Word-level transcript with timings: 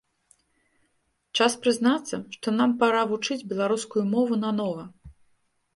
Час 1.37 1.57
прызнацца, 1.65 2.15
што 2.37 2.47
нам 2.59 2.75
пара 2.81 3.01
вучыць 3.13 3.41
беларускую 3.53 4.03
мову 4.17 4.33
нанова. 4.47 4.83